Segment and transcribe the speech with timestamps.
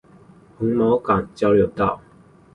[0.59, 2.01] 紅毛港交流道